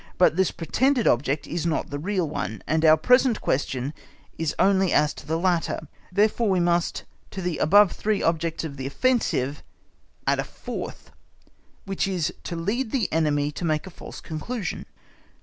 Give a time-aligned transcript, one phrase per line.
[0.17, 3.93] But this pretended object is not the real one, and our present question
[4.35, 8.77] is only as to the latter; therefore, we must to the above three objects of
[8.77, 9.61] the offensive further
[10.25, 11.11] add a fourth,
[11.85, 14.87] which is to lead the enemy to make a false conclusion.